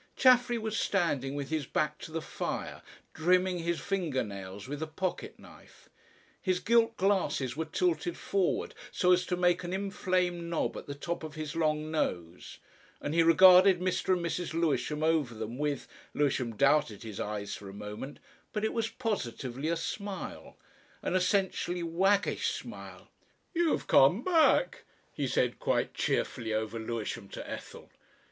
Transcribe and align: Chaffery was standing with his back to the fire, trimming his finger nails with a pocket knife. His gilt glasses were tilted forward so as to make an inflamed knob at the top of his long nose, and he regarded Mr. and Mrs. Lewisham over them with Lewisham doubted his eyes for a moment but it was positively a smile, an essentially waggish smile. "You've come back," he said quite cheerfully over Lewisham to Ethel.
Chaffery 0.15 0.57
was 0.57 0.79
standing 0.79 1.35
with 1.35 1.51
his 1.51 1.67
back 1.67 1.99
to 1.99 2.11
the 2.11 2.23
fire, 2.23 2.81
trimming 3.13 3.59
his 3.59 3.79
finger 3.79 4.23
nails 4.23 4.67
with 4.67 4.81
a 4.81 4.87
pocket 4.87 5.37
knife. 5.37 5.89
His 6.41 6.59
gilt 6.59 6.97
glasses 6.97 7.55
were 7.55 7.65
tilted 7.65 8.17
forward 8.17 8.73
so 8.91 9.11
as 9.11 9.27
to 9.27 9.37
make 9.37 9.63
an 9.63 9.73
inflamed 9.73 10.45
knob 10.49 10.75
at 10.75 10.87
the 10.87 10.95
top 10.95 11.21
of 11.23 11.35
his 11.35 11.55
long 11.55 11.91
nose, 11.91 12.57
and 12.99 13.13
he 13.13 13.21
regarded 13.21 13.79
Mr. 13.79 14.13
and 14.17 14.25
Mrs. 14.25 14.59
Lewisham 14.59 15.03
over 15.03 15.35
them 15.35 15.59
with 15.59 15.87
Lewisham 16.15 16.55
doubted 16.55 17.03
his 17.03 17.19
eyes 17.19 17.53
for 17.55 17.69
a 17.69 17.71
moment 17.71 18.17
but 18.53 18.65
it 18.65 18.73
was 18.73 18.89
positively 18.89 19.67
a 19.67 19.77
smile, 19.77 20.57
an 21.03 21.13
essentially 21.15 21.83
waggish 21.83 22.49
smile. 22.49 23.11
"You've 23.53 23.85
come 23.85 24.23
back," 24.23 24.83
he 25.13 25.27
said 25.27 25.59
quite 25.59 25.93
cheerfully 25.93 26.53
over 26.55 26.79
Lewisham 26.79 27.29
to 27.29 27.47
Ethel. 27.47 27.91